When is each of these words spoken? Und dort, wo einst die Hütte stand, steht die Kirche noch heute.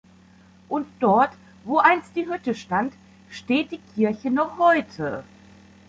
Und 0.67 0.87
dort, 0.99 1.29
wo 1.63 1.77
einst 1.77 2.15
die 2.15 2.25
Hütte 2.27 2.55
stand, 2.55 2.91
steht 3.29 3.69
die 3.69 3.77
Kirche 3.93 4.31
noch 4.31 4.57
heute. 4.57 5.23